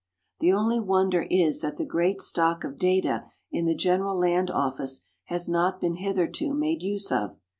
[0.39, 5.05] The only wonder is that the great stock of data in the General Land Office
[5.25, 7.35] has not been hitherto made use of.